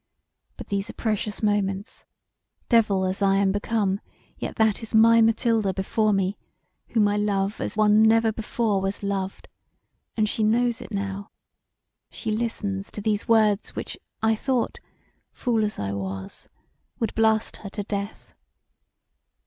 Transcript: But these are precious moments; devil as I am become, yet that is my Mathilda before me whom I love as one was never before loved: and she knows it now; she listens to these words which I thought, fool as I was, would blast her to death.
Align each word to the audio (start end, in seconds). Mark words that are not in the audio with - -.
But 0.57 0.69
these 0.69 0.89
are 0.89 0.93
precious 0.93 1.43
moments; 1.43 2.05
devil 2.69 3.05
as 3.05 3.21
I 3.21 3.35
am 3.35 3.51
become, 3.51 3.99
yet 4.35 4.55
that 4.55 4.81
is 4.81 4.95
my 4.95 5.21
Mathilda 5.21 5.75
before 5.75 6.11
me 6.11 6.39
whom 6.87 7.07
I 7.07 7.17
love 7.17 7.61
as 7.61 7.77
one 7.77 7.99
was 7.99 8.07
never 8.07 8.31
before 8.31 8.89
loved: 9.03 9.47
and 10.17 10.27
she 10.27 10.41
knows 10.43 10.81
it 10.81 10.91
now; 10.91 11.29
she 12.09 12.31
listens 12.31 12.89
to 12.89 13.01
these 13.01 13.27
words 13.27 13.75
which 13.75 13.95
I 14.23 14.33
thought, 14.35 14.79
fool 15.33 15.63
as 15.63 15.77
I 15.77 15.91
was, 15.91 16.49
would 16.97 17.13
blast 17.13 17.57
her 17.57 17.69
to 17.69 17.83
death. 17.83 18.33